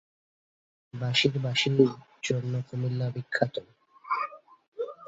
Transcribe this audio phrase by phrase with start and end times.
[0.93, 1.75] বাঁশের বাঁশির
[2.23, 3.55] জন্য কুমিল্লা বিখ্যাত।